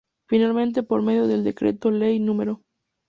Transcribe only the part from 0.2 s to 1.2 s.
Finalmente por